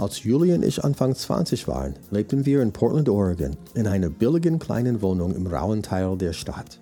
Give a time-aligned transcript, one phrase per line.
[0.00, 4.58] Als Julie und ich Anfang 20 waren, lebten wir in Portland, Oregon, in einer billigen
[4.58, 6.80] kleinen Wohnung im rauen Teil der Stadt.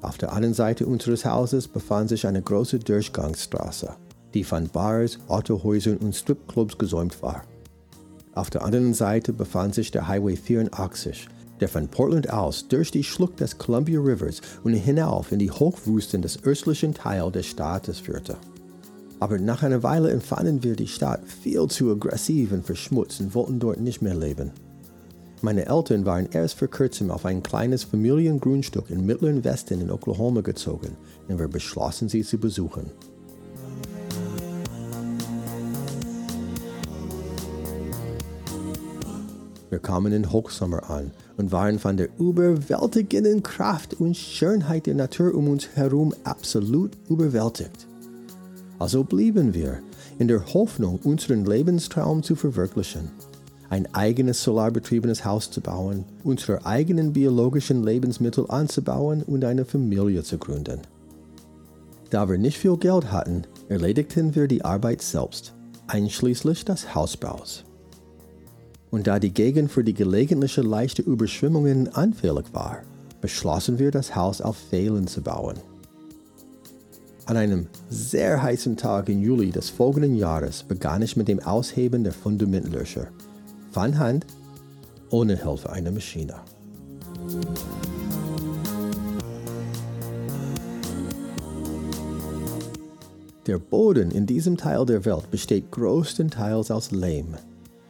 [0.00, 3.94] Auf der anderen Seite unseres Hauses befand sich eine große Durchgangsstraße,
[4.34, 7.44] die von Bars, Autohäusern und Stripclubs gesäumt war.
[8.34, 11.28] Auf der anderen Seite befand sich der Highway 84,
[11.60, 16.22] der von Portland aus durch die Schlucht des Columbia Rivers und hinauf in die Hochwüsten
[16.22, 18.36] des östlichen Teils des Staates führte.
[19.18, 23.58] Aber nach einer Weile empfanden wir die Stadt viel zu aggressiv und verschmutzt und wollten
[23.58, 24.50] dort nicht mehr leben.
[25.42, 30.40] Meine Eltern waren erst vor kurzem auf ein kleines Familiengrundstück im mittleren Westen in Oklahoma
[30.40, 30.96] gezogen
[31.28, 32.90] und wir beschlossen, sie zu besuchen.
[39.68, 45.34] Wir kamen in Hochsommer an und waren von der überwältigenden Kraft und Schönheit der Natur
[45.34, 47.86] um uns herum absolut überwältigt.
[48.78, 49.80] Also blieben wir,
[50.18, 53.10] in der Hoffnung, unseren Lebenstraum zu verwirklichen.
[53.68, 60.38] Ein eigenes solarbetriebenes Haus zu bauen, unsere eigenen biologischen Lebensmittel anzubauen und eine Familie zu
[60.38, 60.82] gründen.
[62.10, 65.54] Da wir nicht viel Geld hatten, erledigten wir die Arbeit selbst,
[65.88, 67.64] einschließlich des Hausbaus.
[68.90, 72.82] Und da die Gegend für die gelegentliche leichte Überschwemmungen anfällig war,
[73.20, 75.56] beschlossen wir, das Haus auf Pfählen zu bauen.
[77.26, 82.04] An einem sehr heißen Tag im Juli des folgenden Jahres begann ich mit dem Ausheben
[82.04, 83.08] der Fundamentlöcher.
[83.72, 84.26] Von Hand,
[85.10, 86.36] ohne Hilfe einer Maschine.
[93.48, 97.34] Der Boden in diesem Teil der Welt besteht größtenteils aus Lehm.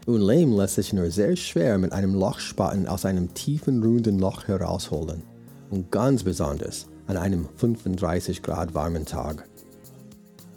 [0.07, 4.49] Und Lehm lässt sich nur sehr schwer mit einem Lochspaten aus einem tiefen, runden Loch
[4.49, 5.23] herausholen.
[5.69, 9.49] Und ganz besonders an einem 35 Grad warmen Tag.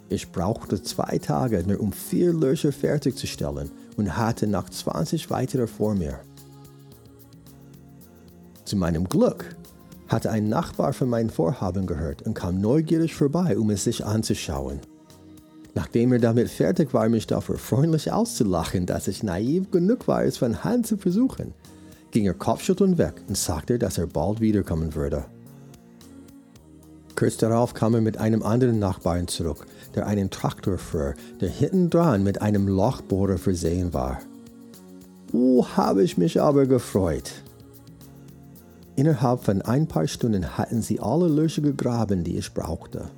[0.08, 5.94] Ich brauchte zwei Tage, nur um vier Löcher fertigzustellen und hatte noch 20 weitere vor
[5.94, 6.20] mir.
[8.64, 9.56] Zu meinem Glück
[10.08, 14.80] hatte ein Nachbar von meinem Vorhaben gehört und kam neugierig vorbei, um es sich anzuschauen.
[15.74, 20.38] Nachdem er damit fertig war, mich dafür freundlich auszulachen, dass ich naiv genug war, es
[20.38, 21.54] von Hand zu versuchen,
[22.10, 25.24] ging er kopfschüttelnd weg und sagte, dass er bald wiederkommen würde.
[27.20, 31.90] Kurz darauf kam er mit einem anderen Nachbarn zurück, der einen Traktor fuhr, der hinten
[31.90, 34.20] dran mit einem Lochbohrer versehen war.
[35.30, 37.30] Oh, habe ich mich aber gefreut.
[38.96, 43.10] Innerhalb von ein paar Stunden hatten sie alle Löcher gegraben, die ich brauchte.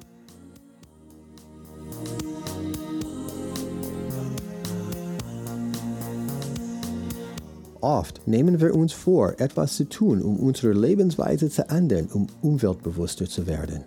[7.81, 13.29] Oft nehmen wir uns vor, etwas zu tun, um unsere Lebensweise zu ändern, um umweltbewusster
[13.29, 13.85] zu werden.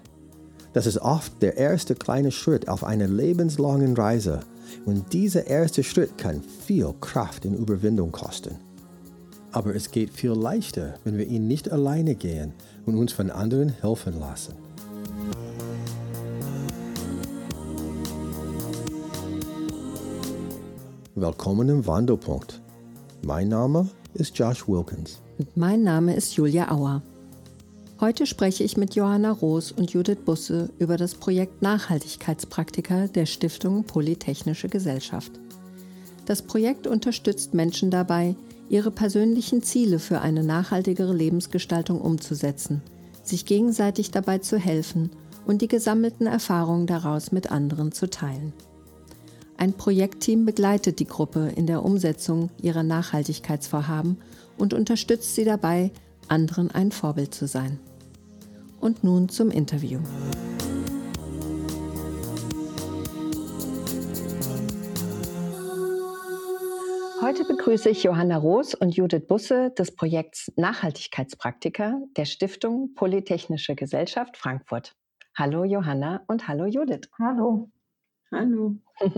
[0.75, 4.41] Das ist oft der erste kleine Schritt auf einer lebenslangen Reise
[4.86, 8.58] und dieser erste Schritt kann viel Kraft und Überwindung kosten.
[9.53, 12.52] Aber es geht viel leichter, wenn wir ihn nicht alleine gehen
[12.86, 14.53] und uns von anderen helfen lassen.
[21.16, 22.62] Willkommen im Wandelpunkt.
[23.22, 25.22] Mein Name ist Josh Wilkins.
[25.38, 27.02] Und mein Name ist Julia Auer.
[28.01, 33.85] Heute spreche ich mit Johanna Roos und Judith Busse über das Projekt Nachhaltigkeitspraktika der Stiftung
[33.85, 35.31] Polytechnische Gesellschaft.
[36.25, 38.35] Das Projekt unterstützt Menschen dabei,
[38.67, 42.81] ihre persönlichen Ziele für eine nachhaltigere Lebensgestaltung umzusetzen,
[43.23, 45.12] sich gegenseitig dabei zu helfen
[45.45, 48.51] und die gesammelten Erfahrungen daraus mit anderen zu teilen.
[49.56, 54.17] Ein Projektteam begleitet die Gruppe in der Umsetzung ihrer Nachhaltigkeitsvorhaben
[54.57, 55.91] und unterstützt sie dabei,
[56.30, 57.80] anderen ein Vorbild zu sein.
[58.80, 60.00] Und nun zum Interview.
[67.22, 74.38] Heute begrüße ich Johanna Roos und Judith Busse des Projekts Nachhaltigkeitspraktiker der Stiftung Polytechnische Gesellschaft
[74.38, 74.95] Frankfurt.
[75.33, 77.10] Hallo Johanna und hallo Judith.
[77.18, 77.72] Hallo.
[78.31, 78.75] Hallo.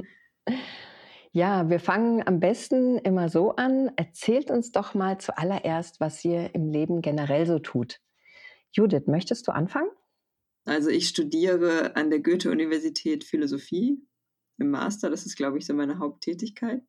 [1.38, 3.92] Ja, wir fangen am besten immer so an.
[3.96, 8.00] Erzählt uns doch mal zuallererst, was ihr im Leben generell so tut.
[8.72, 9.92] Judith, möchtest du anfangen?
[10.66, 14.02] Also ich studiere an der Goethe-Universität Philosophie
[14.58, 15.12] im Master.
[15.12, 16.82] Das ist, glaube ich, so meine Haupttätigkeit.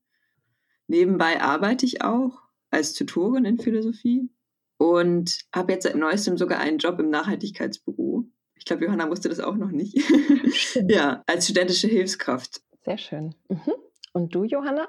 [0.87, 2.41] Nebenbei arbeite ich auch
[2.71, 4.31] als Tutorin in Philosophie
[4.79, 8.25] und habe jetzt seit neuestem sogar einen Job im Nachhaltigkeitsbüro.
[8.55, 9.95] Ich glaube, Johanna wusste das auch noch nicht.
[10.89, 12.63] ja, als studentische Hilfskraft.
[12.87, 13.35] Sehr schön.
[13.51, 13.75] Mhm.
[14.19, 14.89] Und du, Johanna?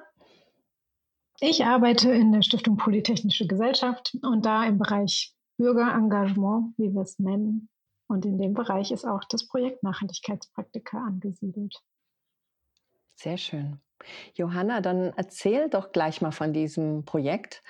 [1.40, 7.20] Ich arbeite in der Stiftung Polytechnische Gesellschaft und da im Bereich Bürgerengagement, wie wir es
[7.20, 7.70] nennen.
[8.08, 11.76] Und in dem Bereich ist auch das Projekt Nachhaltigkeitspraktika angesiedelt.
[13.14, 13.80] Sehr schön.
[14.34, 17.62] Johanna, dann erzähl doch gleich mal von diesem Projekt.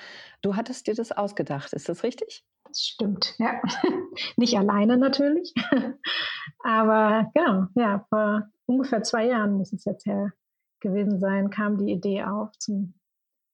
[0.42, 2.46] Du hattest dir das ausgedacht, ist das richtig?
[2.64, 3.62] Das stimmt, ja.
[4.38, 5.54] Nicht alleine natürlich.
[6.64, 10.32] Aber genau, ja, vor ungefähr zwei Jahren muss es jetzt her
[10.80, 12.94] gewesen sein, kam die Idee auf, zum,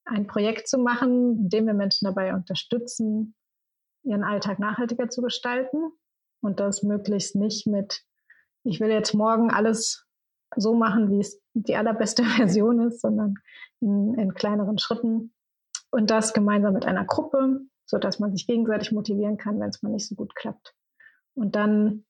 [0.06, 3.36] ein Projekt zu machen, in dem wir Menschen dabei unterstützen,
[4.04, 5.92] ihren Alltag nachhaltiger zu gestalten.
[6.42, 8.04] Und das möglichst nicht mit,
[8.64, 10.06] ich will jetzt morgen alles
[10.56, 13.36] so machen, wie es die allerbeste Version ist, sondern
[13.80, 15.34] in, in kleineren Schritten.
[15.92, 19.82] Und das gemeinsam mit einer Gruppe, so dass man sich gegenseitig motivieren kann, wenn es
[19.82, 20.76] mal nicht so gut klappt.
[21.34, 22.06] Und dann,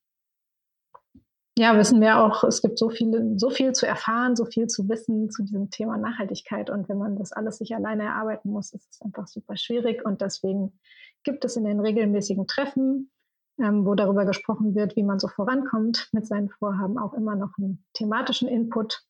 [1.58, 4.90] ja, wissen wir auch, es gibt so viel, so viel zu erfahren, so viel zu
[4.90, 6.70] wissen zu diesem Thema Nachhaltigkeit.
[6.70, 10.06] Und wenn man das alles sich alleine erarbeiten muss, ist es einfach super schwierig.
[10.06, 10.78] Und deswegen
[11.24, 13.10] gibt es in den regelmäßigen Treffen,
[13.58, 17.58] ähm, wo darüber gesprochen wird, wie man so vorankommt mit seinen Vorhaben, auch immer noch
[17.58, 19.04] einen thematischen Input,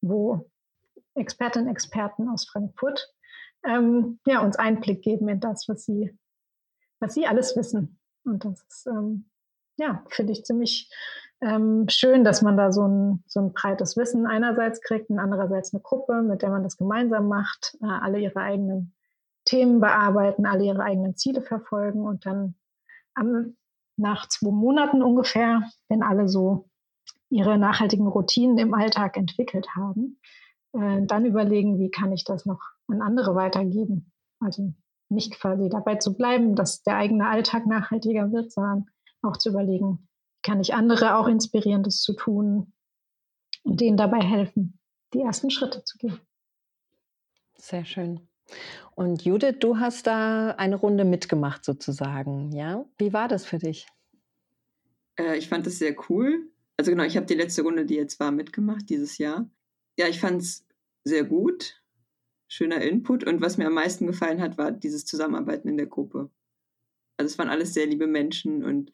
[0.00, 0.48] wo
[1.14, 3.12] Expertinnen und Experten aus Frankfurt
[3.64, 6.16] ähm, ja, uns Einblick geben in das, was sie,
[7.00, 7.98] was sie alles wissen.
[8.24, 9.28] Und das ist, ähm,
[9.76, 10.88] ja, finde ich ziemlich
[11.42, 15.72] ähm, schön, dass man da so ein, so ein breites Wissen einerseits kriegt und andererseits
[15.72, 18.94] eine Gruppe, mit der man das gemeinsam macht, äh, alle ihre eigenen
[19.44, 22.56] Themen bearbeiten, alle ihre eigenen Ziele verfolgen und dann
[23.14, 23.56] am,
[23.96, 26.68] nach zwei Monaten ungefähr, wenn alle so
[27.30, 30.20] ihre nachhaltigen Routinen im Alltag entwickelt haben,
[30.72, 34.12] äh, dann überlegen, wie kann ich das noch an andere weitergeben.
[34.40, 34.74] Also
[35.08, 38.86] nicht quasi dabei zu bleiben, dass der eigene Alltag nachhaltiger wird, sondern
[39.22, 40.08] auch zu überlegen,
[40.42, 42.72] kann ich andere auch inspirieren, das zu tun
[43.62, 44.78] und denen dabei helfen,
[45.14, 46.20] die ersten Schritte zu gehen.
[47.56, 48.28] Sehr schön.
[48.94, 52.84] Und Judith, du hast da eine Runde mitgemacht sozusagen, ja?
[52.98, 53.86] Wie war das für dich?
[55.18, 56.50] Äh, ich fand das sehr cool.
[56.76, 59.48] Also genau, ich habe die letzte Runde, die jetzt war, mitgemacht dieses Jahr.
[59.98, 60.66] Ja, ich fand es
[61.04, 61.82] sehr gut.
[62.48, 63.24] Schöner Input.
[63.24, 66.30] Und was mir am meisten gefallen hat, war dieses Zusammenarbeiten in der Gruppe.
[67.16, 68.92] Also es waren alles sehr liebe Menschen und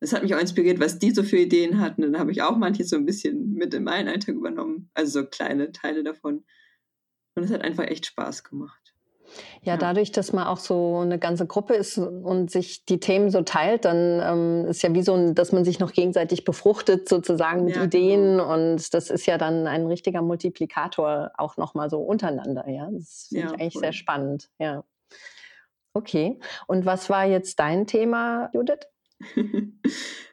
[0.00, 2.04] es hat mich auch inspiriert, was die so für Ideen hatten.
[2.04, 4.90] Und dann habe ich auch manches so ein bisschen mit in meinen Alltag übernommen.
[4.94, 6.44] Also so kleine Teile davon.
[7.34, 8.94] Und es hat einfach echt Spaß gemacht.
[9.62, 13.42] Ja, dadurch, dass man auch so eine ganze Gruppe ist und sich die Themen so
[13.42, 17.64] teilt, dann ähm, ist ja wie so, ein, dass man sich noch gegenseitig befruchtet sozusagen
[17.64, 18.54] mit ja, Ideen genau.
[18.54, 22.68] und das ist ja dann ein richtiger Multiplikator auch nochmal so untereinander.
[22.68, 23.82] Ja, das finde ja, ich eigentlich voll.
[23.82, 24.48] sehr spannend.
[24.58, 24.84] Ja.
[25.92, 26.38] Okay.
[26.66, 28.86] Und was war jetzt dein Thema, Judith?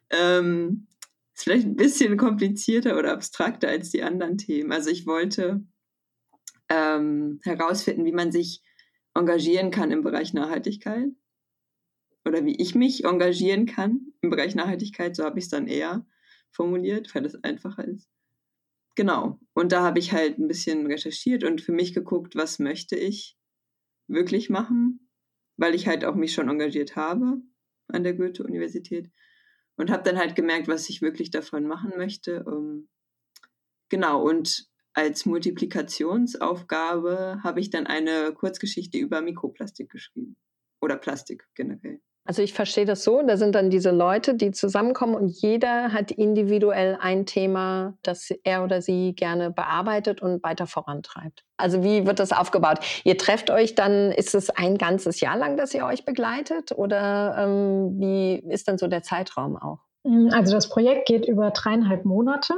[0.10, 0.88] ähm,
[1.34, 4.72] ist vielleicht ein bisschen komplizierter oder abstrakter als die anderen Themen.
[4.72, 5.66] Also ich wollte
[6.70, 8.62] ähm, herausfinden, wie man sich
[9.14, 11.10] engagieren kann im Bereich Nachhaltigkeit
[12.26, 15.16] oder wie ich mich engagieren kann im Bereich Nachhaltigkeit.
[15.16, 16.06] So habe ich es dann eher
[16.52, 18.10] formuliert, weil es einfacher ist.
[18.96, 19.40] Genau.
[19.54, 23.38] Und da habe ich halt ein bisschen recherchiert und für mich geguckt, was möchte ich
[24.08, 25.10] wirklich machen,
[25.58, 27.42] weil ich halt auch mich schon engagiert habe
[27.88, 29.10] an der Goethe-Universität
[29.78, 32.44] und habe dann halt gemerkt, was ich wirklich davon machen möchte.
[32.44, 32.90] Um,
[33.90, 40.38] genau, und als Multiplikationsaufgabe habe ich dann eine Kurzgeschichte über Mikroplastik geschrieben
[40.82, 42.02] oder Plastik generell.
[42.27, 46.10] Also ich verstehe das so, da sind dann diese Leute, die zusammenkommen und jeder hat
[46.10, 51.46] individuell ein Thema, das er oder sie gerne bearbeitet und weiter vorantreibt.
[51.58, 52.79] Also wie wird das aufgebaut?
[53.03, 57.36] Ihr trefft euch dann, ist es ein ganzes Jahr lang, dass ihr euch begleitet oder
[57.38, 59.79] ähm, wie ist dann so der Zeitraum auch?
[60.32, 62.53] Also das Projekt geht über dreieinhalb Monate.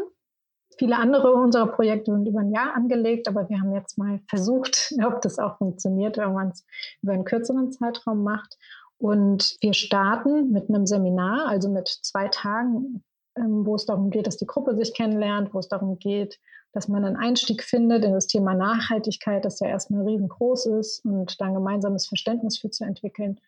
[0.78, 4.94] Viele andere unserer Projekte sind über ein Jahr angelegt, aber wir haben jetzt mal versucht,
[5.06, 6.66] ob das auch funktioniert, wenn man es
[7.02, 8.58] über einen kürzeren Zeitraum macht.
[9.00, 13.04] Und wir starten mit einem Seminar, also mit zwei Tagen,
[13.38, 16.40] ähm, wo es darum geht, dass die Gruppe sich kennenlernt, wo es darum geht,
[16.74, 21.40] dass man einen Einstieg findet in das Thema Nachhaltigkeit, das ja erstmal riesengroß ist und
[21.40, 23.40] dann gemeinsames Verständnis für zu entwickeln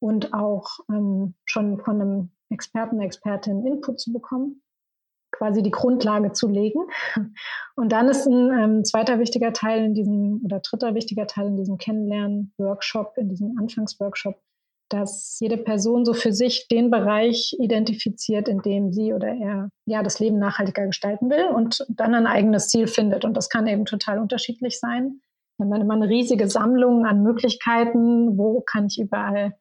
[0.00, 4.62] und auch ähm, schon von einem Experten, Expertin Input zu bekommen
[5.30, 6.80] quasi die Grundlage zu legen.
[7.76, 11.56] Und dann ist ein ähm, zweiter wichtiger Teil in diesem oder dritter wichtiger Teil in
[11.56, 14.40] diesem Kennenlernen-Workshop, in diesem Anfangsworkshop,
[14.88, 20.02] dass jede Person so für sich den Bereich identifiziert, in dem sie oder er ja
[20.02, 23.24] das Leben nachhaltiger gestalten will und dann ein eigenes Ziel findet.
[23.24, 25.20] Und das kann eben total unterschiedlich sein.
[25.58, 29.56] Wenn man immer eine riesige Sammlung an Möglichkeiten, wo kann ich überall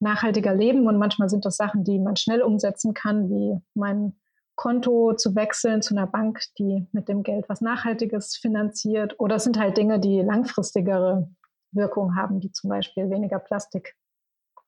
[0.00, 0.86] nachhaltiger leben?
[0.86, 4.14] Und manchmal sind das Sachen, die man schnell umsetzen kann, wie mein
[4.56, 9.18] Konto zu wechseln zu einer Bank, die mit dem Geld was Nachhaltiges finanziert.
[9.18, 11.28] Oder es sind halt Dinge, die langfristigere
[11.72, 13.38] Wirkung haben, wie zum Beispiel weniger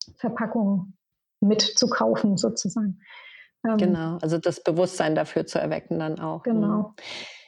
[0.07, 0.97] Plastikverpackungen
[1.41, 3.01] mitzukaufen sozusagen.
[3.67, 6.43] Ähm, genau, also das Bewusstsein dafür zu erwecken dann auch.
[6.43, 6.95] Genau.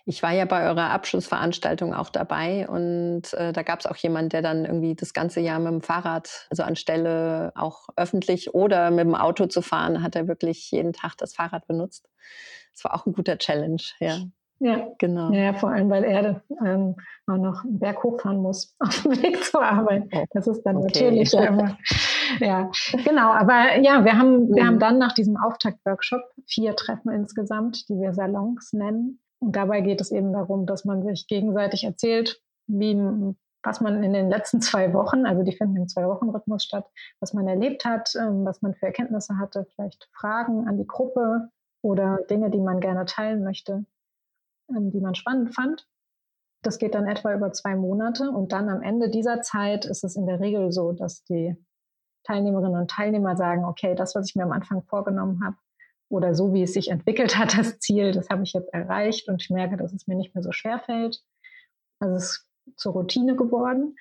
[0.05, 4.31] Ich war ja bei eurer Abschlussveranstaltung auch dabei und äh, da gab es auch jemanden,
[4.31, 9.01] der dann irgendwie das ganze Jahr mit dem Fahrrad, also anstelle auch öffentlich oder mit
[9.01, 12.09] dem Auto zu fahren, hat er wirklich jeden Tag das Fahrrad benutzt.
[12.73, 14.21] Das war auch ein guter Challenge, ja.
[14.61, 15.31] Ja, genau.
[15.31, 16.97] Ja, vor allem, weil er ähm,
[17.29, 20.05] auch noch einen Berg hochfahren muss auf dem Weg zur Arbeit.
[20.13, 21.05] Oh, das ist dann okay.
[21.05, 21.79] natürlich ja immer.
[22.41, 22.71] Ja,
[23.05, 23.31] genau.
[23.31, 24.81] Aber ja, wir haben, wir haben mhm.
[24.81, 29.21] dann nach diesem Auftakt-Workshop vier Treffen insgesamt, die wir Salons nennen.
[29.41, 32.97] Und dabei geht es eben darum, dass man sich gegenseitig erzählt, wie,
[33.63, 36.87] was man in den letzten zwei Wochen, also die finden im Zwei-Wochen-Rhythmus statt,
[37.21, 41.51] was man erlebt hat, ähm, was man für Erkenntnisse hatte, vielleicht Fragen an die Gruppe
[41.83, 43.85] oder Dinge, die man gerne teilen möchte,
[44.71, 45.87] ähm, die man spannend fand.
[46.63, 50.17] Das geht dann etwa über zwei Monate und dann am Ende dieser Zeit ist es
[50.17, 51.57] in der Regel so, dass die
[52.25, 55.57] Teilnehmerinnen und Teilnehmer sagen, okay, das, was ich mir am Anfang vorgenommen habe,
[56.11, 59.43] oder so wie es sich entwickelt hat, das Ziel, das habe ich jetzt erreicht und
[59.43, 61.23] ich merke, dass es mir nicht mehr so schwer fällt.
[62.01, 63.97] Also es ist zur Routine geworden.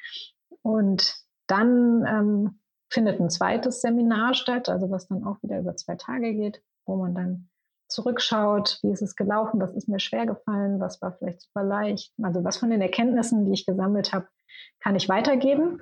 [0.62, 1.15] Und
[1.47, 2.59] dann ähm,
[2.89, 6.95] findet ein zweites Seminar statt, also was dann auch wieder über zwei Tage geht, wo
[6.95, 7.50] man dann
[7.89, 12.13] zurückschaut, wie ist es gelaufen, was ist mir schwer gefallen, was war vielleicht super leicht.
[12.21, 14.27] Also was von den Erkenntnissen, die ich gesammelt habe,
[14.81, 15.81] kann ich weitergeben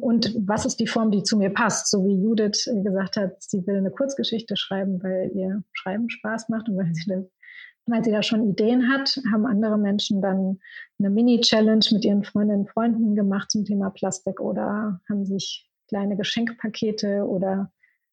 [0.00, 1.88] und was ist die Form, die zu mir passt?
[1.88, 6.68] So wie Judith gesagt hat, sie will eine Kurzgeschichte schreiben, weil ihr Schreiben Spaß macht
[6.68, 7.24] und weil sie, das,
[7.86, 10.58] weil sie da schon Ideen hat, haben andere Menschen dann
[10.98, 16.16] eine Mini-Challenge mit ihren Freundinnen und Freunden gemacht zum Thema Plastik oder haben sich kleine
[16.16, 17.70] Geschenkpakete oder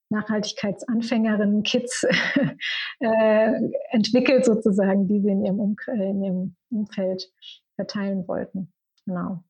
[0.10, 2.06] Nachhaltigkeitsanfängerinnen, Kids
[3.00, 3.54] äh,
[3.92, 7.32] entwickelt sozusagen, die sie in ihrem, um in ihrem Umfeld
[7.76, 8.72] verteilen wollten.
[9.06, 9.44] Genau.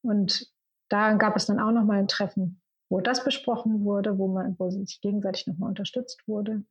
[0.00, 0.50] Und
[0.88, 4.70] da gab es dann auch nochmal ein Treffen, wo das besprochen wurde, wo man, wo
[4.70, 6.64] sich gegenseitig nochmal unterstützt wurde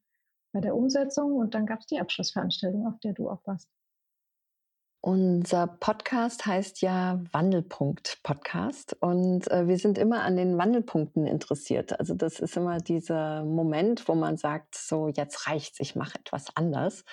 [0.53, 1.35] bei der Umsetzung.
[1.35, 3.69] Und dann gab es die Abschlussveranstaltung, auf der du auch warst.
[5.01, 11.97] Unser Podcast heißt ja Wandelpunkt Podcast und äh, wir sind immer an den Wandelpunkten interessiert.
[11.99, 16.47] Also das ist immer dieser Moment, wo man sagt, so jetzt reicht's, ich mache etwas
[16.55, 17.05] anders.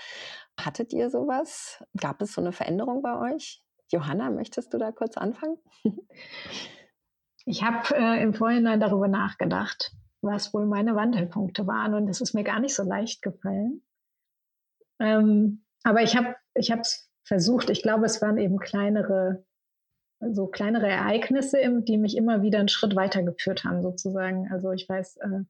[0.59, 1.85] Hattet ihr sowas?
[1.97, 3.63] Gab es so eine Veränderung bei euch?
[3.93, 5.59] Johanna, möchtest du da kurz anfangen?
[7.47, 12.35] Ich habe äh, im Vorhinein darüber nachgedacht, was wohl meine Wandelpunkte waren und es ist
[12.35, 13.83] mir gar nicht so leicht gefallen.
[14.99, 17.71] Ähm, aber ich habe ich es versucht.
[17.71, 19.45] Ich glaube, es waren eben kleinere,
[20.21, 24.51] so kleinere Ereignisse, die mich immer wieder einen Schritt weitergeführt haben, sozusagen.
[24.51, 25.41] Also ich weiß, äh,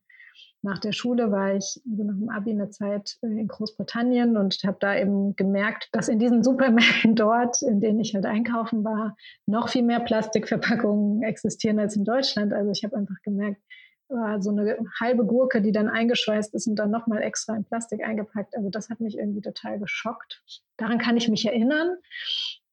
[0.62, 4.58] nach der Schule war ich also nach dem Abi eine Zeit äh, in Großbritannien und
[4.64, 9.16] habe da eben gemerkt, dass in diesen Supermärkten dort, in denen ich halt einkaufen war,
[9.46, 12.52] noch viel mehr Plastikverpackungen existieren als in Deutschland.
[12.52, 13.60] Also ich habe einfach gemerkt,
[14.08, 18.02] äh, so eine halbe Gurke, die dann eingeschweißt ist und dann nochmal extra in Plastik
[18.04, 18.56] eingepackt.
[18.56, 20.42] Also das hat mich irgendwie total geschockt.
[20.76, 21.96] Daran kann ich mich erinnern.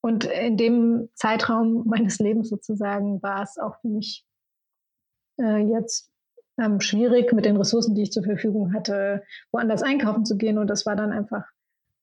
[0.02, 4.26] Und in dem Zeitraum meines Lebens sozusagen war es auch für mich
[5.40, 6.11] äh, jetzt
[6.62, 10.58] ähm, schwierig mit den Ressourcen, die ich zur Verfügung hatte, woanders einkaufen zu gehen.
[10.58, 11.46] Und das war dann einfach,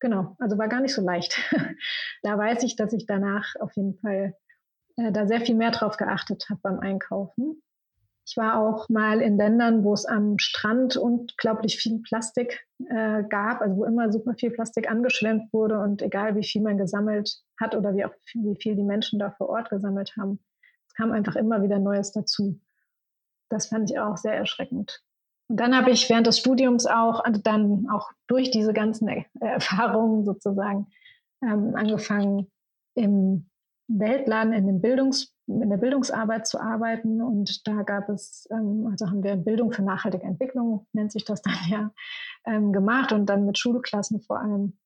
[0.00, 1.38] genau, also war gar nicht so leicht.
[2.22, 4.34] da weiß ich, dass ich danach auf jeden Fall
[4.96, 7.62] äh, da sehr viel mehr drauf geachtet habe beim Einkaufen.
[8.26, 13.62] Ich war auch mal in Ländern, wo es am Strand unglaublich viel Plastik äh, gab,
[13.62, 17.74] also wo immer super viel Plastik angeschwemmt wurde und egal wie viel man gesammelt hat
[17.74, 20.40] oder wie, auch, wie viel die Menschen da vor Ort gesammelt haben,
[20.88, 22.60] es kam einfach immer wieder Neues dazu
[23.48, 25.02] das fand ich auch sehr erschreckend.
[25.48, 29.24] Und dann habe ich während des Studiums auch, also dann auch durch diese ganzen äh,
[29.40, 30.88] Erfahrungen sozusagen
[31.42, 32.50] ähm, angefangen,
[32.94, 33.48] im
[33.88, 37.22] Weltladen in, den Bildungs-, in der Bildungsarbeit zu arbeiten.
[37.22, 41.40] Und da gab es, ähm, also haben wir Bildung für nachhaltige Entwicklung, nennt sich das
[41.42, 41.90] dann ja,
[42.44, 44.78] ähm, gemacht und dann mit Schulklassen vor allem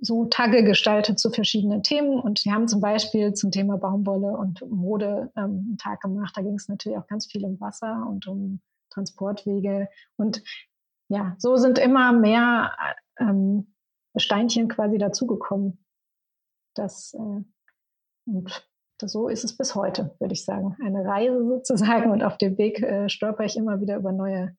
[0.00, 2.20] so Tage gestaltet zu verschiedenen Themen.
[2.20, 6.34] Und wir haben zum Beispiel zum Thema Baumwolle und Mode ähm, einen Tag gemacht.
[6.36, 9.88] Da ging es natürlich auch ganz viel um Wasser und um Transportwege.
[10.16, 10.42] Und
[11.08, 12.72] ja, so sind immer mehr
[13.18, 13.74] ähm,
[14.16, 15.84] Steinchen quasi dazugekommen.
[16.74, 17.42] Das, äh,
[18.26, 20.76] und das, so ist es bis heute, würde ich sagen.
[20.84, 22.10] Eine Reise sozusagen.
[22.10, 24.56] Und auf dem Weg äh, stolper ich immer wieder über neue,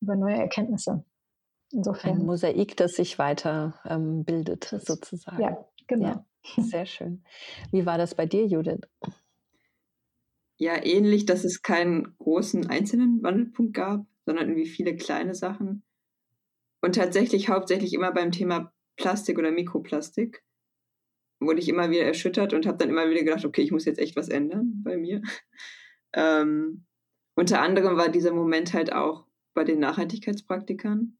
[0.00, 1.04] über neue Erkenntnisse.
[1.72, 2.20] Insofern.
[2.20, 5.42] Ein Mosaik, das sich weiter ähm, bildet, sozusagen.
[5.42, 6.06] Ja, genau.
[6.06, 6.26] Ja,
[6.62, 7.24] sehr schön.
[7.70, 8.82] Wie war das bei dir, Judith?
[10.56, 15.82] Ja, ähnlich, dass es keinen großen einzelnen Wandelpunkt gab, sondern irgendwie viele kleine Sachen.
[16.80, 20.44] Und tatsächlich hauptsächlich immer beim Thema Plastik oder Mikroplastik
[21.40, 23.98] wurde ich immer wieder erschüttert und habe dann immer wieder gedacht, okay, ich muss jetzt
[23.98, 25.22] echt was ändern bei mir.
[26.12, 26.86] Ähm,
[27.34, 31.18] unter anderem war dieser Moment halt auch bei den Nachhaltigkeitspraktikern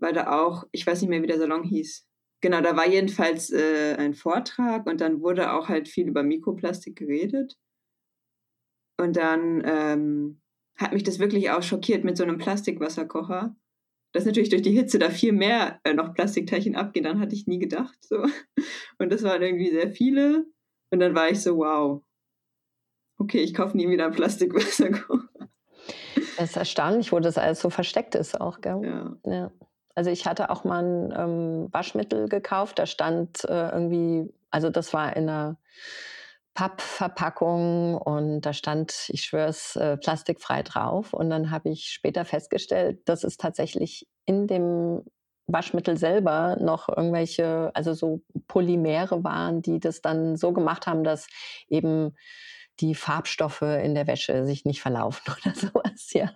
[0.00, 2.06] weil da auch, ich weiß nicht mehr, wie der Salon hieß,
[2.40, 6.96] genau, da war jedenfalls äh, ein Vortrag und dann wurde auch halt viel über Mikroplastik
[6.96, 7.56] geredet.
[8.96, 10.40] Und dann ähm,
[10.76, 13.56] hat mich das wirklich auch schockiert mit so einem Plastikwasserkocher.
[14.12, 17.48] Dass natürlich durch die Hitze da viel mehr äh, noch Plastikteilchen abgehen, dann hatte ich
[17.48, 17.96] nie gedacht.
[18.00, 18.24] So.
[18.98, 20.46] Und das waren irgendwie sehr viele.
[20.90, 22.04] Und dann war ich so, wow.
[23.18, 25.28] Okay, ich kaufe nie wieder einen Plastikwasserkocher.
[26.36, 28.80] Es ist erstaunlich, wo das alles so versteckt ist auch, gell?
[28.84, 29.16] Ja.
[29.24, 29.52] ja.
[29.94, 34.92] Also ich hatte auch mal ein ähm, Waschmittel gekauft, da stand äh, irgendwie, also das
[34.92, 35.56] war in einer
[36.54, 41.12] Pappverpackung und da stand, ich schwör's, äh, plastikfrei drauf.
[41.12, 45.02] Und dann habe ich später festgestellt, dass es tatsächlich in dem
[45.46, 51.26] Waschmittel selber noch irgendwelche, also so Polymere waren, die das dann so gemacht haben, dass
[51.68, 52.16] eben
[52.80, 56.32] die Farbstoffe in der Wäsche sich nicht verlaufen oder sowas, ja.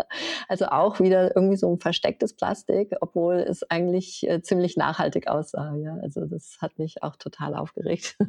[0.48, 5.74] Also auch wieder irgendwie so ein verstecktes Plastik, obwohl es eigentlich äh, ziemlich nachhaltig aussah,
[5.76, 5.96] ja.
[6.02, 8.16] Also das hat mich auch total aufgeregt.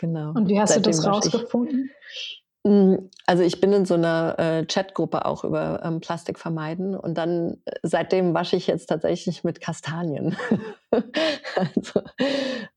[0.00, 0.30] Genau.
[0.30, 1.76] Und wie hast Seitdem du das rausgefunden?
[1.76, 1.90] Hm,
[2.64, 7.58] also ich bin in so einer äh, Chatgruppe auch über ähm, Plastik vermeiden und dann
[7.64, 10.36] äh, seitdem wasche ich jetzt tatsächlich mit Kastanien.
[10.90, 12.02] also,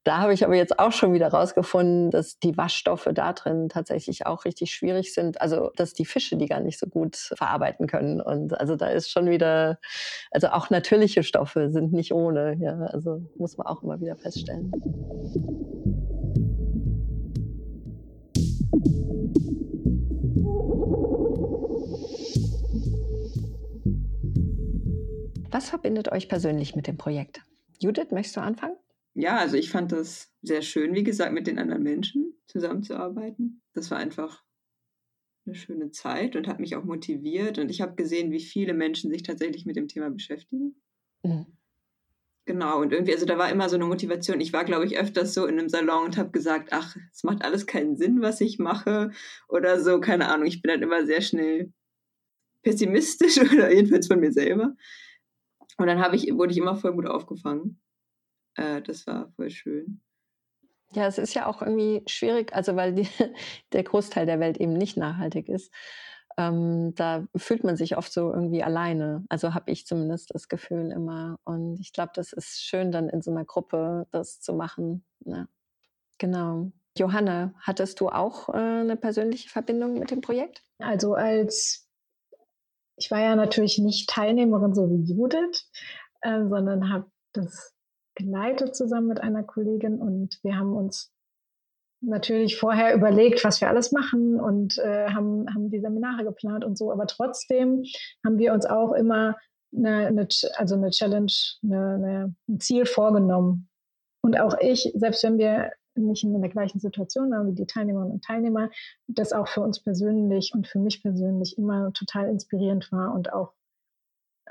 [0.04, 4.26] da habe ich aber jetzt auch schon wieder rausgefunden, dass die Waschstoffe da drin tatsächlich
[4.28, 5.42] auch richtig schwierig sind.
[5.42, 9.10] Also dass die Fische die gar nicht so gut verarbeiten können und also da ist
[9.10, 9.80] schon wieder,
[10.30, 12.56] also auch natürliche Stoffe sind nicht ohne.
[12.60, 14.72] Ja, also muss man auch immer wieder feststellen.
[25.52, 27.42] Was verbindet euch persönlich mit dem Projekt?
[27.80, 28.78] Judith, möchtest du anfangen?
[29.14, 33.62] Ja, also ich fand das sehr schön, wie gesagt, mit den anderen Menschen zusammenzuarbeiten.
[33.74, 34.44] Das war einfach
[35.46, 37.58] eine schöne Zeit und hat mich auch motiviert.
[37.58, 40.82] Und ich habe gesehen, wie viele Menschen sich tatsächlich mit dem Thema beschäftigen.
[41.24, 41.48] Mhm.
[42.46, 44.40] Genau, und irgendwie, also da war immer so eine Motivation.
[44.40, 47.44] Ich war, glaube ich, öfters so in einem Salon und habe gesagt, ach, es macht
[47.44, 49.12] alles keinen Sinn, was ich mache
[49.48, 50.48] oder so, keine Ahnung.
[50.48, 51.72] Ich bin dann immer sehr schnell
[52.64, 54.76] pessimistisch oder jedenfalls von mir selber.
[55.82, 57.82] Und dann ich, wurde ich immer voll gut aufgefangen.
[58.56, 60.02] Äh, das war voll schön.
[60.94, 63.08] Ja, es ist ja auch irgendwie schwierig, also weil die,
[63.72, 65.74] der Großteil der Welt eben nicht nachhaltig ist.
[66.38, 69.26] Ähm, da fühlt man sich oft so irgendwie alleine.
[69.30, 71.40] Also habe ich zumindest das Gefühl immer.
[71.46, 75.04] Und ich glaube, das ist schön, dann in so einer Gruppe das zu machen.
[75.26, 75.48] Ja.
[76.18, 76.72] Genau.
[76.98, 80.64] Johanna, hattest du auch äh, eine persönliche Verbindung mit dem Projekt?
[80.80, 81.90] Also als
[83.02, 85.68] ich war ja natürlich nicht Teilnehmerin so wie Judith,
[86.22, 87.74] äh, sondern habe das
[88.16, 91.12] geleitet zusammen mit einer Kollegin und wir haben uns
[92.02, 96.78] natürlich vorher überlegt, was wir alles machen und äh, haben, haben die Seminare geplant und
[96.78, 97.84] so, aber trotzdem
[98.24, 99.36] haben wir uns auch immer
[99.76, 101.32] eine, eine also eine Challenge,
[101.64, 103.68] eine, eine, ein Ziel vorgenommen.
[104.24, 108.14] Und auch ich, selbst wenn wir nicht in der gleichen Situation waren wie die Teilnehmerinnen
[108.14, 108.70] und Teilnehmer,
[109.08, 113.54] das auch für uns persönlich und für mich persönlich immer total inspirierend war und auch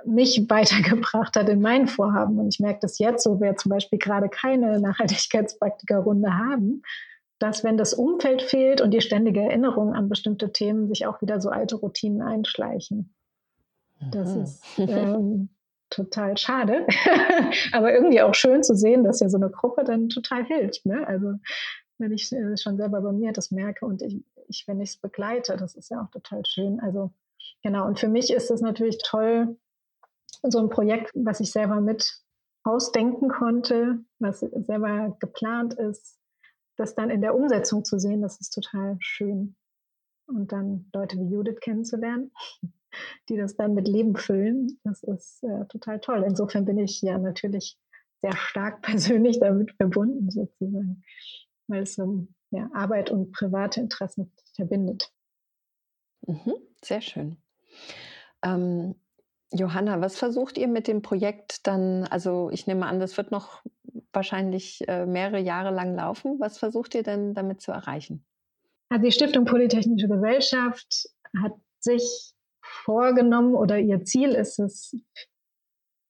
[0.05, 2.39] mich weitergebracht hat in meinen Vorhaben.
[2.39, 6.83] Und ich merke das jetzt, wo wir zum Beispiel gerade keine Nachhaltigkeitspraktikerrunde haben,
[7.39, 11.41] dass wenn das Umfeld fehlt und die ständige Erinnerung an bestimmte Themen sich auch wieder
[11.41, 13.15] so alte Routinen einschleichen.
[14.11, 14.43] Das mhm.
[14.43, 15.49] ist ähm,
[15.91, 16.87] total schade,
[17.73, 20.87] aber irgendwie auch schön zu sehen, dass ja so eine Gruppe dann total hilft.
[20.87, 21.07] Ne?
[21.07, 21.35] Also
[21.99, 24.97] wenn ich äh, schon selber bei mir das merke und ich, ich wenn ich es
[24.97, 26.81] begleite, das ist ja auch total schön.
[26.81, 27.13] Also
[27.63, 29.59] genau, und für mich ist es natürlich toll,
[30.43, 32.23] so ein Projekt, was ich selber mit
[32.65, 36.19] ausdenken konnte, was selber geplant ist,
[36.77, 39.57] das dann in der Umsetzung zu sehen, das ist total schön.
[40.27, 42.33] Und dann Leute wie Judith kennenzulernen
[43.29, 44.79] die das dann mit Leben füllen.
[44.85, 46.25] Das ist äh, total toll.
[46.27, 47.79] Insofern bin ich ja natürlich
[48.23, 51.03] sehr stark persönlich damit verbunden, sozusagen,
[51.69, 55.13] weil es um ja, Arbeit und private Interessen verbindet.
[56.27, 57.37] Mhm, sehr schön.
[58.43, 58.95] Ähm,
[59.53, 62.05] Johanna, was versucht ihr mit dem Projekt dann?
[62.05, 63.63] Also ich nehme an, das wird noch
[64.13, 66.39] wahrscheinlich äh, mehrere Jahre lang laufen.
[66.39, 68.25] Was versucht ihr denn damit zu erreichen?
[68.89, 71.09] Also die Stiftung Polytechnische Gesellschaft
[71.41, 72.35] hat sich
[72.81, 74.97] vorgenommen oder ihr Ziel ist es,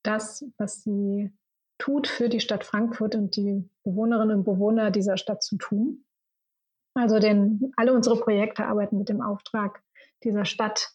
[0.02, 1.32] das, was sie
[1.78, 6.04] tut für die Stadt Frankfurt und die Bewohnerinnen und Bewohner dieser Stadt zu tun.
[6.94, 9.82] Also denn alle unsere Projekte arbeiten mit dem Auftrag,
[10.24, 10.92] dieser Stadt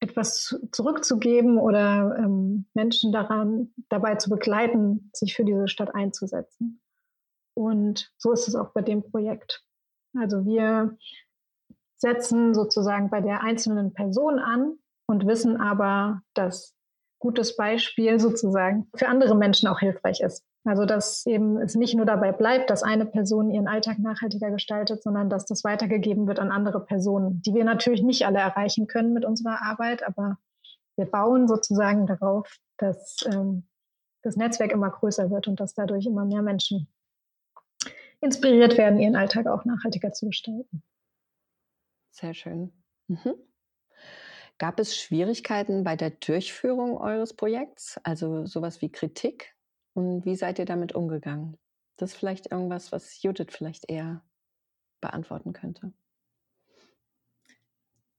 [0.00, 6.80] etwas zurückzugeben oder ähm, Menschen daran dabei zu begleiten, sich für diese Stadt einzusetzen.
[7.54, 9.64] Und so ist es auch bei dem Projekt.
[10.16, 10.96] Also wir
[11.96, 16.74] setzen sozusagen bei der einzelnen Person an und wissen aber, dass
[17.18, 20.44] gutes Beispiel sozusagen für andere Menschen auch hilfreich ist.
[20.64, 25.02] Also dass eben es nicht nur dabei bleibt, dass eine Person ihren Alltag nachhaltiger gestaltet,
[25.02, 29.12] sondern dass das weitergegeben wird an andere Personen, die wir natürlich nicht alle erreichen können
[29.12, 30.38] mit unserer Arbeit, aber
[30.96, 33.66] wir bauen sozusagen darauf, dass ähm,
[34.22, 36.88] das Netzwerk immer größer wird und dass dadurch immer mehr Menschen
[38.20, 40.82] inspiriert werden, ihren Alltag auch nachhaltiger zu gestalten.
[42.10, 42.72] Sehr schön.
[43.08, 43.34] Mhm.
[44.58, 49.54] Gab es Schwierigkeiten bei der Durchführung eures Projekts, also sowas wie Kritik?
[49.94, 51.56] Und wie seid ihr damit umgegangen?
[51.96, 54.22] Das ist vielleicht irgendwas, was Judith vielleicht eher
[55.00, 55.92] beantworten könnte.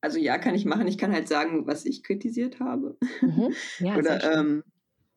[0.01, 0.87] Also ja, kann ich machen.
[0.87, 2.97] Ich kann halt sagen, was ich kritisiert habe.
[3.21, 3.53] Mhm.
[3.79, 4.63] Ja, Oder, ähm,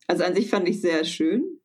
[0.06, 1.60] also an sich fand ich sehr schön.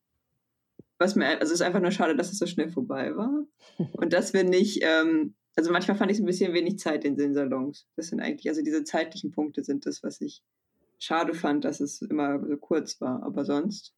[0.99, 3.45] Was mir, also es ist einfach nur schade, dass es so schnell vorbei war.
[3.93, 7.15] Und dass wir nicht, ähm, also manchmal fand ich es ein bisschen wenig Zeit in
[7.15, 7.87] den Salons.
[7.95, 10.43] Das sind eigentlich, also diese zeitlichen Punkte sind das, was ich
[10.99, 13.21] schade fand, dass es immer so kurz war.
[13.23, 13.93] Aber sonst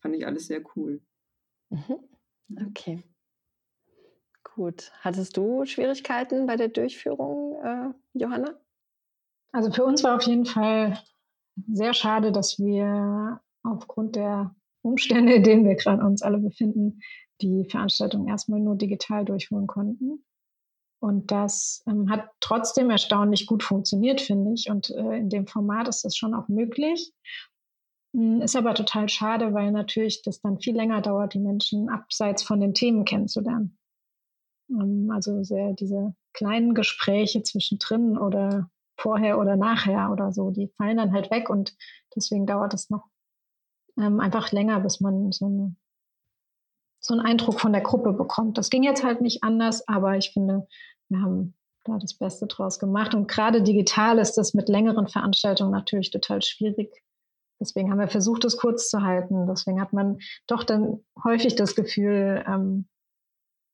[0.00, 1.00] fand ich alles sehr cool.
[1.70, 1.98] Mhm.
[2.68, 3.02] Okay.
[4.42, 4.92] Gut.
[5.00, 8.60] Hattest du Schwierigkeiten bei der Durchführung, äh, Johanna?
[9.52, 10.98] Also für uns war auf jeden Fall
[11.70, 17.00] sehr schade, dass wir aufgrund der Umstände, in denen wir gerade uns alle befinden,
[17.40, 20.24] die Veranstaltung erstmal nur digital durchführen konnten.
[21.02, 24.70] Und das ähm, hat trotzdem erstaunlich gut funktioniert, finde ich.
[24.70, 27.12] Und äh, in dem Format ist das schon auch möglich.
[28.14, 32.44] Hm, ist aber total schade, weil natürlich das dann viel länger dauert, die Menschen abseits
[32.44, 33.76] von den Themen kennenzulernen.
[34.70, 40.98] Ähm, also sehr diese kleinen Gespräche zwischendrin oder vorher oder nachher oder so, die fallen
[40.98, 41.74] dann halt weg und
[42.14, 43.08] deswegen dauert es noch
[43.98, 45.74] ähm, einfach länger, bis man so, eine,
[47.04, 48.56] so einen Eindruck von der Gruppe bekommt.
[48.56, 50.66] Das ging jetzt halt nicht anders, aber ich finde,
[51.08, 53.14] wir haben da das Beste draus gemacht.
[53.14, 57.02] Und gerade digital ist das mit längeren Veranstaltungen natürlich total schwierig,
[57.62, 59.46] Deswegen haben wir versucht, es kurz zu halten.
[59.46, 62.88] Deswegen hat man doch dann häufig das Gefühl, ähm,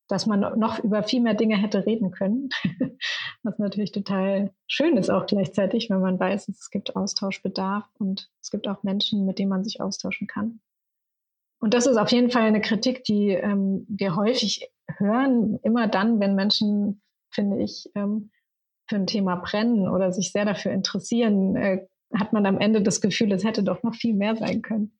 [0.08, 2.50] dass man noch über viel mehr Dinge hätte reden können.
[3.42, 8.50] Was natürlich total schön ist auch gleichzeitig, wenn man weiß, es gibt Austauschbedarf und es
[8.50, 10.60] gibt auch Menschen, mit denen man sich austauschen kann.
[11.60, 16.20] Und das ist auf jeden Fall eine Kritik, die ähm, wir häufig hören, immer dann,
[16.20, 18.30] wenn Menschen, finde ich, ähm,
[18.88, 23.00] für ein Thema brennen oder sich sehr dafür interessieren, äh, hat man am Ende das
[23.00, 24.96] Gefühl, es hätte doch noch viel mehr sein können.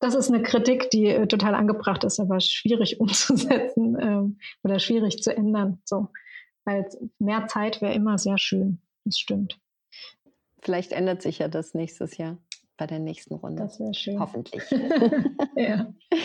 [0.00, 5.22] Das ist eine Kritik, die äh, total angebracht ist, aber schwierig umzusetzen ähm, oder schwierig
[5.22, 5.80] zu ändern.
[5.84, 6.08] So,
[6.64, 8.80] weil mehr Zeit wäre immer sehr schön.
[9.04, 9.60] Das stimmt.
[10.62, 12.38] Vielleicht ändert sich ja das nächstes Jahr
[12.80, 13.62] bei der nächsten Runde.
[13.62, 14.18] Das wäre schön.
[14.18, 14.62] Hoffentlich.
[15.56, 15.94] ja.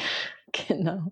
[0.69, 1.11] Genau.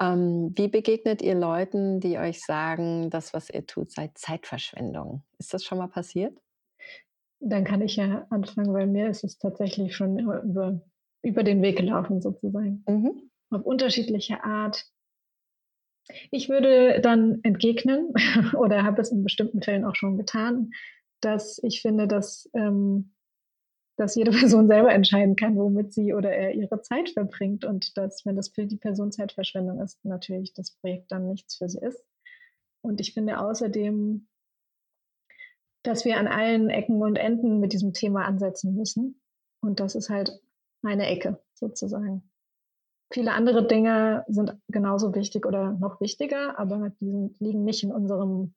[0.00, 5.24] Ähm, wie begegnet ihr Leuten, die euch sagen, das, was ihr tut, sei Zeitverschwendung?
[5.36, 6.38] Ist das schon mal passiert?
[7.40, 10.80] Dann kann ich ja anfangen, weil mir ist es tatsächlich schon über,
[11.20, 12.82] über den Weg gelaufen sozusagen.
[12.88, 13.30] Mhm.
[13.50, 14.86] Auf unterschiedliche Art.
[16.30, 18.14] Ich würde dann entgegnen
[18.58, 20.70] oder habe es in bestimmten Fällen auch schon getan,
[21.20, 23.12] dass ich finde, dass, ähm,
[23.96, 28.24] dass jede Person selber entscheiden kann, womit sie oder er ihre Zeit verbringt und dass,
[28.24, 32.04] wenn das für die Person Zeitverschwendung ist, natürlich das Projekt dann nichts für sie ist.
[32.82, 34.28] Und ich finde außerdem,
[35.82, 39.20] dass wir an allen Ecken und Enden mit diesem Thema ansetzen müssen.
[39.60, 40.40] Und das ist halt
[40.82, 42.30] eine Ecke sozusagen.
[43.12, 47.92] Viele andere Dinge sind genauso wichtig oder noch wichtiger, aber die sind, liegen nicht in
[47.92, 48.54] unserem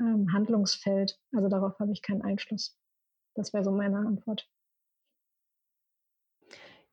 [0.00, 1.20] ähm, Handlungsfeld.
[1.32, 2.76] Also darauf habe ich keinen Einfluss.
[3.34, 4.48] Das wäre so meine Antwort.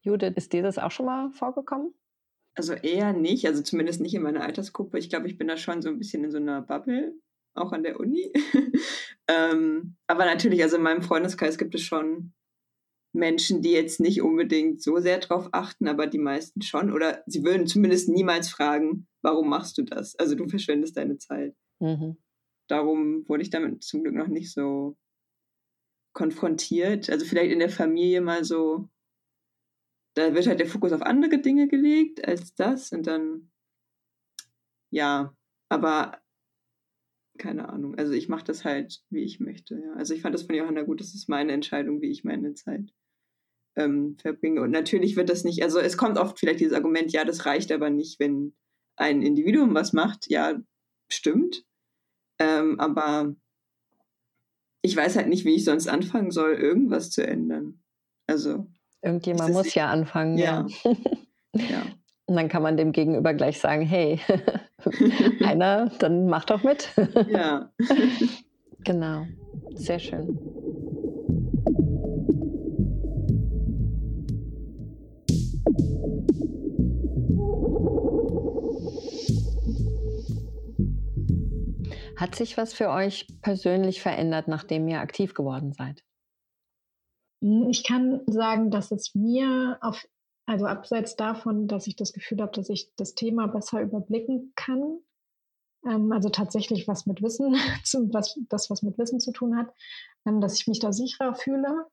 [0.02, 1.93] Judith, ist dir das auch schon mal vorgekommen?
[2.56, 4.97] Also eher nicht, also zumindest nicht in meiner Altersgruppe.
[4.97, 7.13] Ich glaube, ich bin da schon so ein bisschen in so einer Bubble,
[7.54, 8.32] auch an der Uni.
[9.28, 12.34] ähm, aber natürlich, also in meinem Freundeskreis gibt es schon
[13.13, 16.91] Menschen, die jetzt nicht unbedingt so sehr drauf achten, aber die meisten schon.
[16.91, 20.15] Oder sie würden zumindest niemals fragen, warum machst du das?
[20.15, 21.56] Also du verschwendest deine Zeit.
[21.80, 22.17] Mhm.
[22.67, 24.95] Darum wurde ich damit zum Glück noch nicht so
[26.13, 27.10] konfrontiert.
[27.10, 28.89] Also vielleicht in der Familie mal so,
[30.15, 33.52] da wird halt der Fokus auf andere Dinge gelegt als das und dann,
[34.91, 35.36] ja,
[35.69, 36.22] aber
[37.38, 37.95] keine Ahnung.
[37.95, 39.76] Also ich mache das halt, wie ich möchte.
[39.76, 39.93] Ja.
[39.93, 42.93] Also ich fand das von Johanna gut, das ist meine Entscheidung, wie ich meine Zeit
[43.78, 44.62] ähm, verbringe.
[44.62, 47.72] Und natürlich wird das nicht, also es kommt oft vielleicht dieses Argument, ja, das reicht
[47.72, 48.54] aber nicht, wenn
[48.98, 50.30] ein Individuum was macht.
[50.30, 50.60] Ja,
[51.10, 51.63] stimmt.
[52.39, 53.36] Ähm, aber
[54.82, 57.80] ich weiß halt nicht, wie ich sonst anfangen soll, irgendwas zu ändern.
[58.28, 58.68] Also.
[59.02, 60.38] Irgendjemand muss ja anfangen.
[60.38, 60.65] Ja.
[60.84, 60.92] ja.
[61.54, 61.82] ja.
[62.26, 64.20] Und dann kann man dem Gegenüber gleich sagen, hey,
[65.44, 66.89] einer, dann mach doch mit.
[67.30, 67.72] ja.
[68.84, 69.26] genau.
[69.74, 70.38] Sehr schön.
[82.20, 86.04] Hat sich was für euch persönlich verändert, nachdem ihr aktiv geworden seid?
[87.42, 90.06] Hm, ich kann sagen, dass es mir auf,
[90.46, 95.00] also abseits davon, dass ich das Gefühl habe, dass ich das Thema besser überblicken kann,
[95.88, 97.54] ähm, also tatsächlich was mit Wissen,
[98.12, 99.74] was, das was mit Wissen zu tun hat,
[100.26, 101.88] ähm, dass ich mich da sicherer fühle.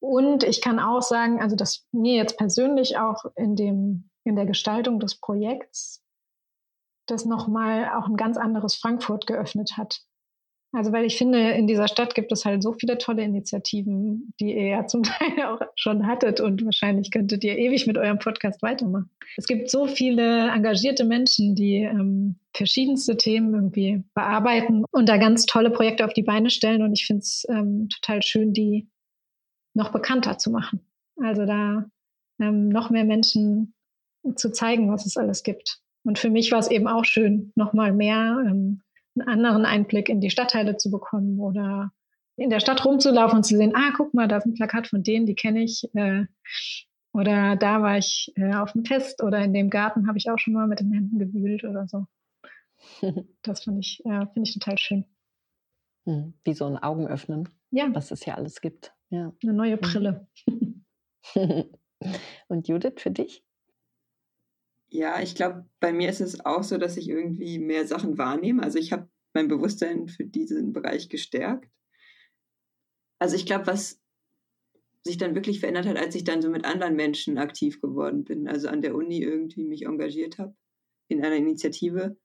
[0.00, 4.46] Und ich kann auch sagen, also dass mir jetzt persönlich auch in dem in der
[4.46, 6.04] Gestaltung des Projekts
[7.10, 10.02] das nochmal auch ein ganz anderes Frankfurt geöffnet hat.
[10.72, 14.54] Also weil ich finde, in dieser Stadt gibt es halt so viele tolle Initiativen, die
[14.54, 18.62] ihr ja zum Teil auch schon hattet und wahrscheinlich könntet ihr ewig mit eurem Podcast
[18.62, 19.10] weitermachen.
[19.36, 25.46] Es gibt so viele engagierte Menschen, die ähm, verschiedenste Themen irgendwie bearbeiten und da ganz
[25.46, 28.88] tolle Projekte auf die Beine stellen und ich finde es ähm, total schön, die
[29.74, 30.80] noch bekannter zu machen.
[31.20, 31.84] Also da
[32.40, 33.74] ähm, noch mehr Menschen
[34.36, 35.80] zu zeigen, was es alles gibt.
[36.04, 38.82] Und für mich war es eben auch schön, nochmal mehr ähm,
[39.18, 41.92] einen anderen Einblick in die Stadtteile zu bekommen oder
[42.36, 45.02] in der Stadt rumzulaufen und zu sehen, ah, guck mal, da ist ein Plakat von
[45.02, 45.88] denen, die kenne ich.
[45.94, 46.24] Äh,
[47.12, 50.38] oder da war ich äh, auf dem Fest oder in dem Garten habe ich auch
[50.38, 52.06] schon mal mit den Händen gewühlt oder so.
[53.42, 55.04] Das finde ich, äh, find ich total schön.
[56.06, 57.90] Hm, wie so ein Augenöffnen, ja.
[57.92, 58.94] was es ja alles gibt.
[59.10, 59.34] Ja.
[59.42, 59.80] Eine neue mhm.
[59.80, 60.26] Brille.
[62.48, 63.44] und Judith, für dich?
[64.90, 68.62] Ja, ich glaube, bei mir ist es auch so, dass ich irgendwie mehr Sachen wahrnehme.
[68.62, 71.70] Also ich habe mein Bewusstsein für diesen Bereich gestärkt.
[73.20, 74.00] Also ich glaube, was
[75.04, 78.48] sich dann wirklich verändert hat, als ich dann so mit anderen Menschen aktiv geworden bin,
[78.48, 80.54] also an der Uni irgendwie mich engagiert habe
[81.08, 82.16] in einer Initiative.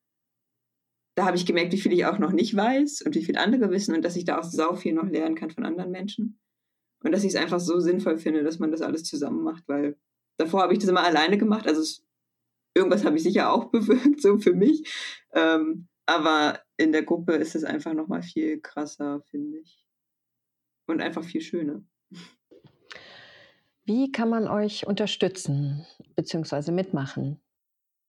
[1.15, 3.69] Da habe ich gemerkt, wie viel ich auch noch nicht weiß und wie viel andere
[3.69, 6.39] wissen und dass ich da auch sau viel noch lernen kann von anderen Menschen.
[7.03, 9.97] Und dass ich es einfach so sinnvoll finde, dass man das alles zusammen macht, weil
[10.37, 11.67] davor habe ich das immer alleine gemacht.
[11.67, 12.05] Also es
[12.75, 14.87] irgendwas habe ich sicher auch bewirkt, so für mich.
[15.33, 19.83] Ähm, aber in der Gruppe ist es einfach nochmal viel krasser, finde ich.
[20.87, 21.83] Und einfach viel schöner.
[23.85, 25.85] Wie kann man euch unterstützen
[26.15, 26.71] bzw.
[26.71, 27.41] mitmachen?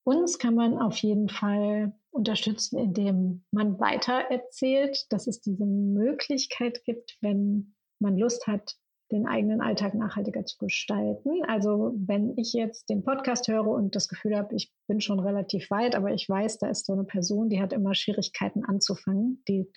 [0.05, 6.85] Uns kann man auf jeden Fall unterstützen, indem man weiter erzählt, dass es diese Möglichkeit
[6.85, 8.77] gibt, wenn man Lust hat,
[9.13, 11.45] den eigenen Alltag nachhaltiger zu gestalten.
[11.47, 15.71] Also wenn ich jetzt den Podcast höre und das Gefühl habe, ich bin schon relativ
[15.71, 19.71] weit, aber ich weiß, da ist so eine Person, die hat immer Schwierigkeiten anzufangen, die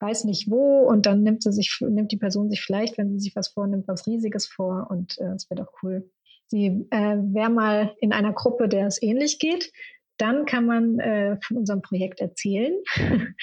[0.00, 3.18] weiß nicht wo und dann nimmt sie sich, nimmt die Person sich vielleicht, wenn sie
[3.18, 6.10] sich was vornimmt, was Riesiges vor und es äh, wäre doch cool.
[6.46, 9.70] Sie äh, wäre mal in einer Gruppe, der es ähnlich geht,
[10.20, 12.74] dann kann man äh, von unserem Projekt erzählen.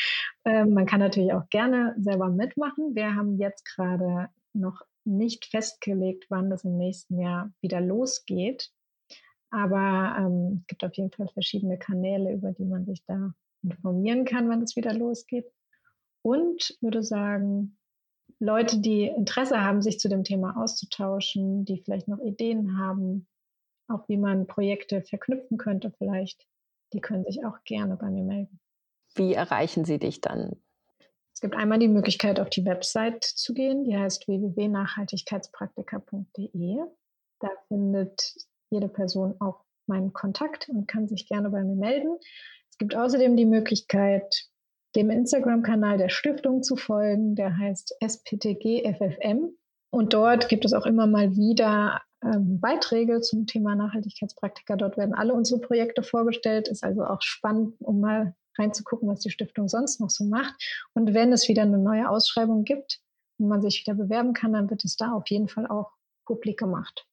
[0.45, 2.95] äh, man kann natürlich auch gerne selber mitmachen.
[2.95, 8.71] Wir haben jetzt gerade noch nicht festgelegt, wann das im nächsten Jahr wieder losgeht.
[9.49, 14.25] Aber ähm, es gibt auf jeden Fall verschiedene Kanäle, über die man sich da informieren
[14.25, 15.45] kann, wann es wieder losgeht.
[16.21, 17.77] Und würde sagen,
[18.39, 23.27] Leute, die Interesse haben, sich zu dem Thema auszutauschen, die vielleicht noch Ideen haben,
[23.87, 26.45] auch wie man Projekte verknüpfen könnte vielleicht,
[26.93, 28.59] die können sich auch gerne bei mir melden.
[29.15, 30.61] Wie erreichen Sie dich dann?
[31.37, 36.77] Es gibt einmal die Möglichkeit, auf die Website zu gehen, die heißt www.nachhaltigkeitspraktika.de.
[37.39, 38.33] Da findet
[38.71, 42.17] jede Person auch meinen Kontakt und kann sich gerne bei mir melden.
[42.71, 44.47] Es gibt außerdem die Möglichkeit,
[44.95, 49.55] dem Instagram-Kanal der Stiftung zu folgen, der heißt SPTGFFM.
[49.91, 54.75] Und dort gibt es auch immer mal wieder ähm, Beiträge zum Thema Nachhaltigkeitspraktika.
[54.75, 56.67] Dort werden alle unsere Projekte vorgestellt.
[56.67, 60.55] Ist also auch spannend, um mal reinzugucken, was die Stiftung sonst noch so macht.
[60.93, 62.99] Und wenn es wieder eine neue Ausschreibung gibt
[63.37, 65.91] und man sich wieder bewerben kann, dann wird es da auf jeden Fall auch
[66.25, 67.07] publik gemacht.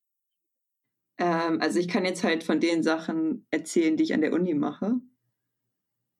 [1.19, 4.55] Ähm, also ich kann jetzt halt von den Sachen erzählen, die ich an der Uni
[4.55, 5.01] mache.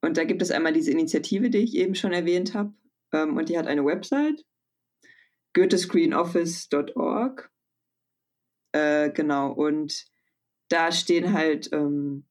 [0.01, 2.75] Und da gibt es einmal diese Initiative, die ich eben schon erwähnt habe.
[3.13, 4.45] Ähm, und die hat eine Website,
[5.55, 7.51] goethescreenoffice.org.
[8.73, 10.05] Äh, genau, und
[10.69, 12.27] da stehen halt ähm,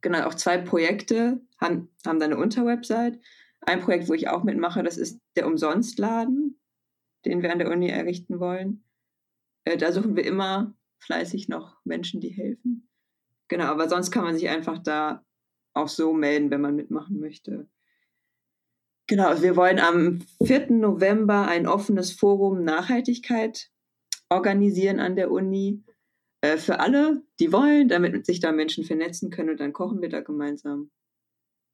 [0.00, 3.20] genau auch zwei Projekte, haben, haben da eine Unterwebsite.
[3.60, 6.58] Ein Projekt, wo ich auch mitmache, das ist der Umsonstladen,
[7.24, 8.84] den wir an der Uni errichten wollen.
[9.64, 12.88] Äh, da suchen wir immer fleißig noch Menschen, die helfen.
[13.48, 15.24] Genau, aber sonst kann man sich einfach da
[15.74, 17.68] auch so melden, wenn man mitmachen möchte.
[19.06, 20.70] Genau, wir wollen am 4.
[20.70, 23.70] November ein offenes Forum Nachhaltigkeit
[24.28, 25.82] organisieren an der Uni.
[26.40, 30.08] Äh, für alle, die wollen, damit sich da Menschen vernetzen können und dann kochen wir
[30.08, 30.90] da gemeinsam.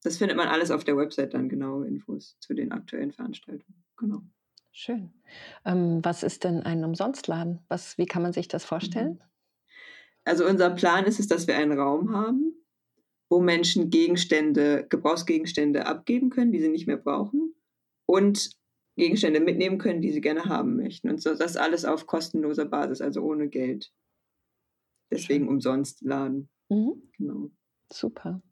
[0.02, 3.84] Das findet man alles auf der Website dann genaue Infos zu den aktuellen Veranstaltungen.
[3.96, 4.22] Genau.
[4.72, 5.12] Schön.
[5.64, 7.60] Ähm, was ist denn ein Umsonstladen?
[7.68, 9.22] Was, wie kann man sich das vorstellen?
[10.24, 12.52] Also unser Plan ist es, dass wir einen Raum haben,
[13.30, 17.54] wo Menschen Gegenstände, Gebrauchsgegenstände abgeben können, die sie nicht mehr brauchen
[18.06, 18.50] und
[18.96, 21.08] Gegenstände mitnehmen können, die sie gerne haben möchten.
[21.08, 23.92] Und so das alles auf kostenloser Basis, also ohne Geld.
[25.10, 26.48] Deswegen umsonst laden.
[26.68, 27.02] Mhm.
[27.16, 27.50] Genau.
[27.92, 28.42] Super.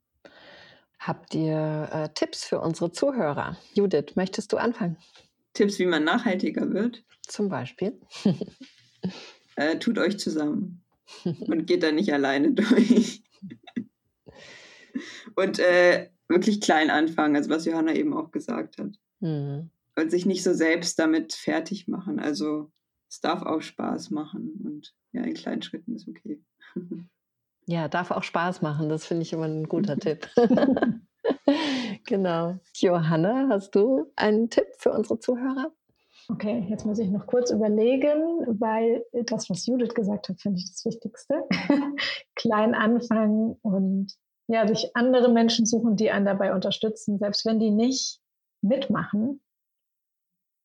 [0.98, 3.58] Habt ihr äh, Tipps für unsere Zuhörer?
[3.74, 4.96] Judith, möchtest du anfangen?
[5.52, 7.04] Tipps, wie man nachhaltiger wird?
[7.22, 8.00] Zum Beispiel.
[9.56, 10.82] äh, tut euch zusammen
[11.24, 13.22] und geht da nicht alleine durch.
[15.36, 18.98] und äh, wirklich klein anfangen, also was Johanna eben auch gesagt hat.
[19.20, 19.70] Mhm.
[19.96, 22.18] Und sich nicht so selbst damit fertig machen.
[22.18, 22.72] Also
[23.08, 26.42] es darf auch Spaß machen und ja, in kleinen Schritten ist okay.
[27.66, 28.90] Ja, darf auch Spaß machen.
[28.90, 30.28] Das finde ich immer ein guter Tipp.
[32.06, 32.58] genau.
[32.74, 35.72] Johanna, hast du einen Tipp für unsere Zuhörer?
[36.28, 38.20] Okay, jetzt muss ich noch kurz überlegen,
[38.60, 41.42] weil das, was Judith gesagt hat, finde ich das Wichtigste.
[42.34, 44.12] Klein anfangen und
[44.46, 48.20] ja, sich andere Menschen suchen, die einen dabei unterstützen, selbst wenn die nicht
[48.60, 49.40] mitmachen.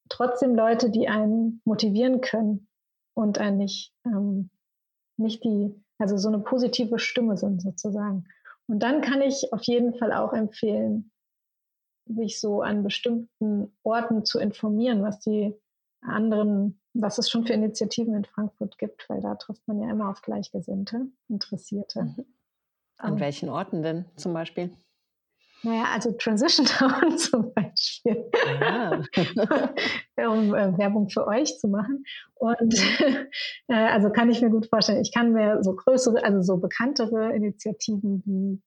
[0.09, 2.68] Trotzdem Leute, die einen motivieren können
[3.19, 4.49] und einen nicht, ähm,
[5.17, 8.25] nicht die, also so eine positive Stimme sind sozusagen.
[8.67, 11.11] Und dann kann ich auf jeden Fall auch empfehlen,
[12.05, 15.53] sich so an bestimmten Orten zu informieren, was die
[16.01, 20.09] anderen, was es schon für Initiativen in Frankfurt gibt, weil da trifft man ja immer
[20.09, 22.03] auf Gleichgesinnte, Interessierte.
[22.03, 22.25] Mhm.
[22.97, 24.71] An welchen Orten denn zum Beispiel?
[25.63, 28.29] Naja, also Transition Town zum Beispiel,
[28.61, 29.01] ja.
[30.29, 32.03] um äh, Werbung für euch zu machen.
[32.35, 32.73] Und
[33.67, 37.33] äh, also kann ich mir gut vorstellen, ich kann mir so größere, also so bekanntere
[37.33, 38.61] Initiativen wie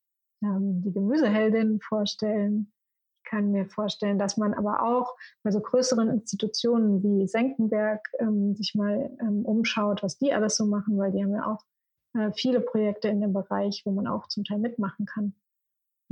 [0.47, 2.73] ähm, die Gemüseheldin vorstellen.
[3.25, 8.55] Ich kann mir vorstellen, dass man aber auch bei so größeren Institutionen wie Senckenberg ähm,
[8.55, 11.65] sich mal ähm, umschaut, was die alles so machen, weil die haben ja auch
[12.21, 15.33] äh, viele Projekte in dem Bereich, wo man auch zum Teil mitmachen kann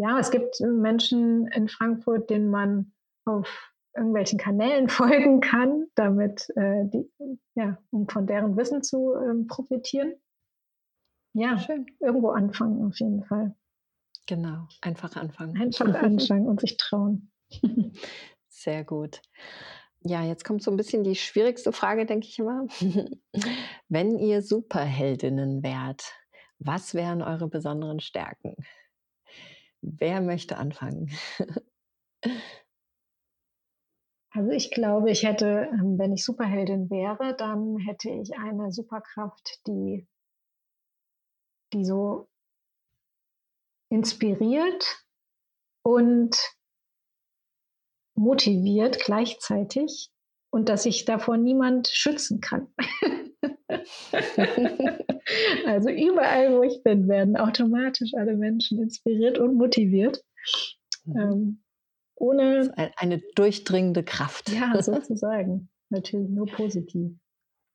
[0.01, 2.93] ja, es gibt Menschen in Frankfurt, denen man
[3.27, 7.11] auf irgendwelchen Kanälen folgen kann, damit äh, die,
[7.55, 10.15] ja, um von deren Wissen zu ähm, profitieren.
[11.35, 11.87] Ja, schön.
[12.01, 13.55] Irgendwo anfangen auf jeden Fall.
[14.27, 15.61] Genau, einfach anfangen.
[15.61, 17.31] Einfach anfangen und sich trauen.
[18.49, 19.21] Sehr gut.
[20.03, 22.67] Ja, jetzt kommt so ein bisschen die schwierigste Frage, denke ich immer.
[23.89, 26.15] Wenn ihr Superheldinnen wärt,
[26.59, 28.57] was wären eure besonderen Stärken?
[29.83, 31.11] Wer möchte anfangen?
[34.33, 39.61] Also ich glaube, ich hätte, ähm, wenn ich Superheldin wäre, dann hätte ich eine Superkraft,
[39.67, 40.07] die,
[41.73, 42.29] die so
[43.91, 45.05] inspiriert
[45.85, 46.37] und
[48.17, 50.13] motiviert gleichzeitig
[50.51, 52.69] und dass sich davor niemand schützen kann.
[55.67, 60.23] also überall, wo ich bin, werden automatisch alle Menschen inspiriert und motiviert.
[61.05, 61.17] Mhm.
[61.17, 61.63] Ähm,
[62.17, 64.51] ohne eine durchdringende Kraft.
[64.51, 65.71] Ja, sozusagen.
[65.89, 67.13] Natürlich nur positiv.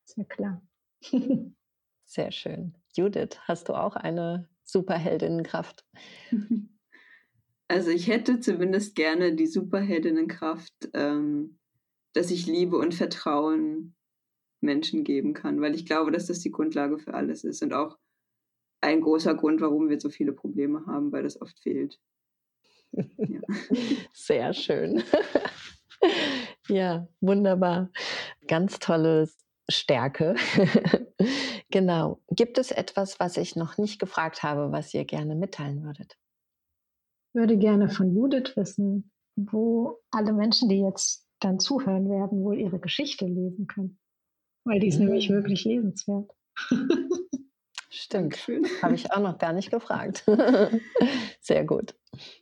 [0.05, 0.61] Ist ja klar.
[2.05, 2.75] Sehr schön.
[2.95, 5.83] Judith, hast du auch eine Superheldinnenkraft?
[7.67, 11.57] Also ich hätte zumindest gerne die Superheldinnenkraft, ähm,
[12.15, 13.95] dass ich Liebe und Vertrauen
[14.61, 17.97] Menschen geben kann, weil ich glaube, dass das die Grundlage für alles ist und auch
[18.81, 21.99] ein großer Grund, warum wir so viele Probleme haben, weil das oft fehlt.
[23.17, 23.41] Ja.
[24.13, 25.03] Sehr schön.
[26.69, 27.91] ja, wunderbar.
[28.47, 29.27] Ganz tolle
[29.67, 30.35] Stärke.
[31.71, 32.21] genau.
[32.29, 36.17] Gibt es etwas, was ich noch nicht gefragt habe, was ihr gerne mitteilen würdet?
[37.27, 42.59] Ich würde gerne von Judith wissen, wo alle Menschen, die jetzt dann zuhören werden, wohl
[42.59, 43.99] ihre Geschichte lesen können
[44.65, 45.05] weil die ist mhm.
[45.05, 46.31] nämlich wirklich lesenswert.
[47.89, 48.35] Stimmt,
[48.81, 50.25] habe ich auch noch gar nicht gefragt.
[51.39, 51.95] Sehr gut.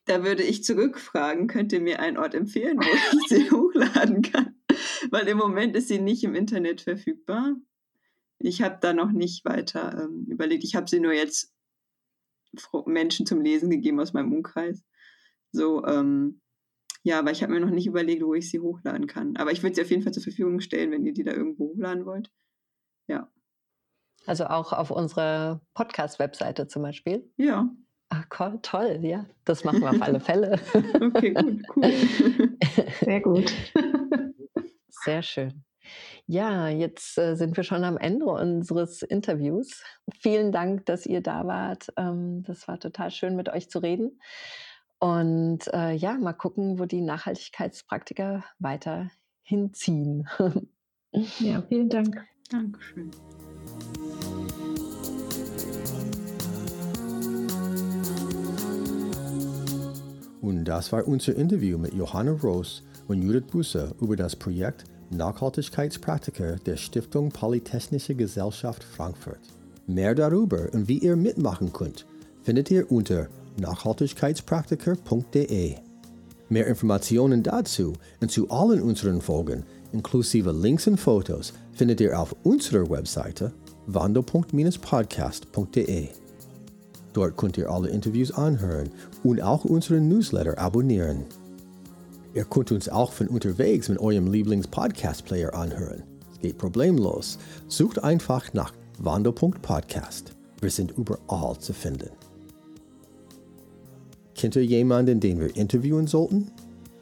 [0.06, 4.56] Da würde ich zurückfragen, könnt ihr mir einen Ort empfehlen, wo ich sie hochladen kann?
[5.12, 7.56] Weil im Moment ist sie nicht im Internet verfügbar.
[8.40, 10.64] Ich habe da noch nicht weiter ähm, überlegt.
[10.64, 11.54] Ich habe sie nur jetzt
[12.86, 14.84] Menschen zum Lesen gegeben aus meinem Umkreis.
[15.52, 16.42] So, ähm,
[17.04, 19.36] ja, aber ich habe mir noch nicht überlegt, wo ich sie hochladen kann.
[19.36, 21.66] Aber ich würde sie auf jeden Fall zur Verfügung stellen, wenn ihr die da irgendwo
[21.66, 22.32] hochladen wollt.
[23.08, 23.30] Ja.
[24.26, 27.30] Also auch auf unserer Podcast-Webseite zum Beispiel?
[27.36, 27.70] Ja.
[28.10, 28.26] Ach,
[28.62, 29.26] toll, ja.
[29.44, 30.60] Das machen wir auf alle Fälle.
[31.02, 31.92] okay, gut, cool.
[33.02, 33.54] Sehr gut.
[34.88, 35.66] Sehr schön.
[36.26, 39.84] Ja, jetzt äh, sind wir schon am Ende unseres Interviews.
[40.22, 41.88] Vielen Dank, dass ihr da wart.
[41.98, 44.22] Ähm, das war total schön, mit euch zu reden.
[45.04, 50.30] Und äh, ja, mal gucken, wo die Nachhaltigkeitspraktiker weiter hinziehen.
[51.40, 52.24] ja, vielen Dank.
[52.50, 53.12] Dankeschön.
[60.40, 66.56] Und das war unser Interview mit Johanna Roos und Judith Busse über das Projekt Nachhaltigkeitspraktiker
[66.66, 69.42] der Stiftung Polytechnische Gesellschaft Frankfurt.
[69.86, 72.06] Mehr darüber und wie ihr mitmachen könnt,
[72.42, 73.28] findet ihr unter
[73.58, 75.76] nachhaltigkeitspraktiker.de.
[76.50, 82.36] Mehr Informationen dazu und zu allen unseren Folgen, inklusive Links und Fotos, findet ihr auf
[82.44, 83.54] unserer Webseite
[83.88, 86.10] wando.-podcast.de.
[87.14, 88.90] Dort könnt ihr alle Interviews anhören
[89.24, 91.26] und auch unseren Newsletter abonnieren.
[92.34, 96.02] Ihr könnt uns auch von unterwegs mit eurem Lieblings-Podcast-Player anhören.
[96.32, 97.38] Es geht problemlos.
[97.68, 100.34] Sucht einfach nach wando.podcast.
[100.60, 102.10] Wir sind überall zu finden.
[104.36, 106.50] Kennt ihr jemanden, den wir interviewen sollten?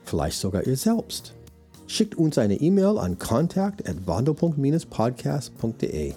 [0.03, 1.33] Vielleicht sogar ihr selbst.
[1.87, 6.13] Schickt uns eine E-Mail an kontakt.wando.-podcast.de.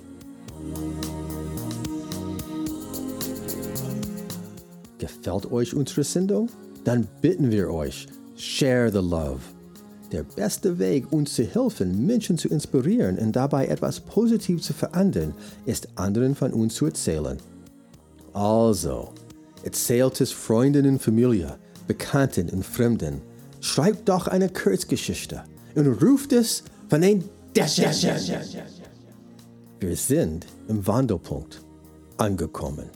[4.98, 6.48] Gefällt euch unsere Sendung?
[6.84, 8.06] Dann bitten wir euch,
[8.36, 9.40] share the love.
[10.12, 15.34] Der beste Weg, uns zu helfen, Menschen zu inspirieren und dabei etwas positiv zu verändern,
[15.66, 17.38] ist anderen von uns zu erzählen.
[18.32, 19.10] Also,
[19.64, 21.56] erzählt es Freunden und Familie,
[21.86, 23.22] Bekannten und Fremden.
[23.60, 25.42] Schreibt doch eine Kurzgeschichte
[25.74, 27.24] und ruft es von den
[27.56, 27.92] Dächern.
[29.80, 31.62] Wir sind im Wandelpunkt
[32.18, 32.90] angekommen.